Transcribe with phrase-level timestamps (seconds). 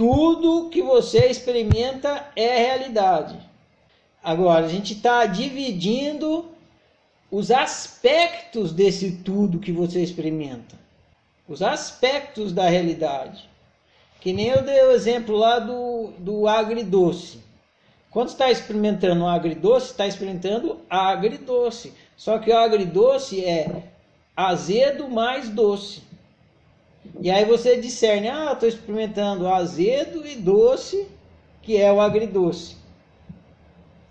[0.00, 3.38] tudo que você experimenta é realidade.
[4.24, 6.46] Agora, a gente está dividindo
[7.30, 10.74] os aspectos desse tudo que você experimenta,
[11.46, 13.46] os aspectos da realidade.
[14.22, 17.42] Que nem eu dei o exemplo lá do, do agridoce.
[18.10, 21.92] Quando está experimentando um agridoce, está experimentando agridoce.
[22.16, 23.82] Só que o agridoce é
[24.34, 26.00] azedo mais doce.
[27.20, 31.06] E aí você discerne, ah, estou experimentando azedo e doce,
[31.60, 32.76] que é o agridoce.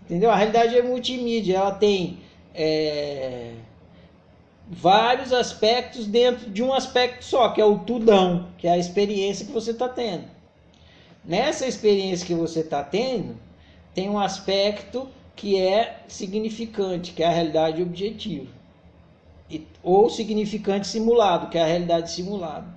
[0.04, 0.30] Entendeu?
[0.30, 2.20] A realidade é multimídia, ela tem
[2.54, 3.54] é,
[4.70, 9.46] vários aspectos dentro de um aspecto só, que é o tudão, que é a experiência
[9.46, 10.26] que você está tendo.
[11.26, 13.36] Nessa experiência que você está tendo,
[13.94, 18.48] tem um aspecto que é significante, que é a realidade objetiva,
[19.50, 22.68] e, ou significante simulado, que é a realidade simulada.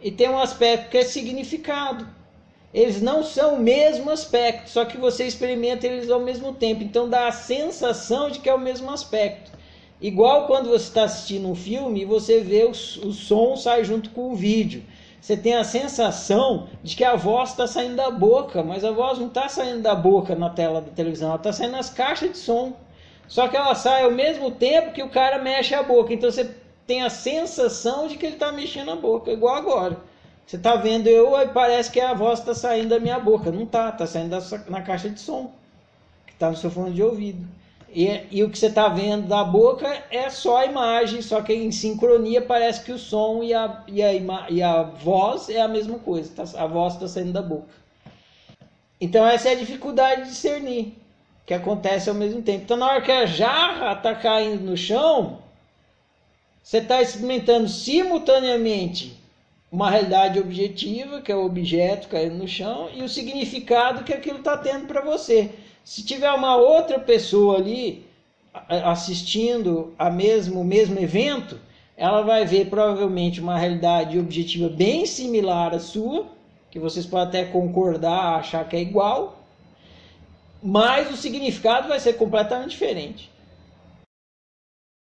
[0.00, 2.06] E tem um aspecto que é significado,
[2.72, 6.82] eles não são o mesmo aspecto, só que você experimenta eles ao mesmo tempo.
[6.82, 9.50] Então dá a sensação de que é o mesmo aspecto.
[10.00, 14.10] Igual quando você está assistindo um filme e você vê o, o som sai junto
[14.10, 14.84] com o vídeo.
[15.20, 19.18] Você tem a sensação de que a voz está saindo da boca, mas a voz
[19.18, 22.38] não está saindo da boca na tela da televisão, ela está saindo nas caixas de
[22.38, 22.74] som.
[23.26, 26.12] Só que ela sai ao mesmo tempo que o cara mexe a boca.
[26.12, 26.54] Então você
[26.86, 29.96] tem a sensação de que ele está mexendo a boca, igual agora.
[30.46, 33.50] Você está vendo eu e parece que a voz está saindo da minha boca.
[33.50, 35.52] Não está, está saindo da sua, na caixa de som,
[36.24, 37.44] que está no seu fone de ouvido.
[37.92, 41.52] E, e o que você está vendo da boca é só a imagem, só que
[41.52, 44.12] em sincronia parece que o som e a, e a,
[44.50, 46.30] e a voz é a mesma coisa.
[46.36, 47.66] Tá, a voz está saindo da boca.
[49.00, 50.94] Então essa é a dificuldade de discernir,
[51.44, 52.62] que acontece ao mesmo tempo.
[52.64, 55.38] Então na hora que a jarra está caindo no chão,
[56.66, 59.16] você está experimentando simultaneamente
[59.70, 64.38] uma realidade objetiva, que é o objeto caindo no chão, e o significado que aquilo
[64.38, 65.50] está tendo para você.
[65.84, 68.04] Se tiver uma outra pessoa ali
[68.68, 71.56] assistindo a mesmo, o mesmo evento,
[71.96, 76.26] ela vai ver provavelmente uma realidade objetiva bem similar à sua,
[76.68, 79.40] que vocês podem até concordar, achar que é igual,
[80.60, 83.35] mas o significado vai ser completamente diferente.